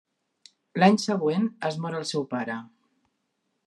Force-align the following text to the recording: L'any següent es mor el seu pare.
L'any 0.83 0.97
següent 1.03 1.47
es 1.71 1.79
mor 1.85 2.01
el 2.01 2.09
seu 2.15 2.29
pare. 2.35 2.61